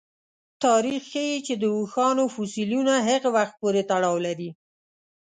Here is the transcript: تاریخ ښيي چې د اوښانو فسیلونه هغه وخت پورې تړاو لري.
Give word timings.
تاریخ 0.63 1.01
ښيي 1.11 1.37
چې 1.47 1.53
د 1.61 1.63
اوښانو 1.77 2.23
فسیلونه 2.35 2.93
هغه 3.07 3.29
وخت 3.37 3.53
پورې 3.61 3.81
تړاو 3.91 4.17
لري. 4.25 4.49